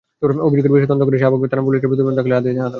অভিযোগের 0.47 0.71
বিষয়ে 0.73 0.89
তদন্ত 0.91 1.03
করে 1.07 1.21
শাহবাগ 1.21 1.41
থানার 1.51 1.65
পুলিশকে 1.67 1.89
প্রতিবেদন 1.89 2.17
দাখিলের 2.17 2.37
আদেশ 2.39 2.47
দেন 2.51 2.57
আদালত। 2.61 2.69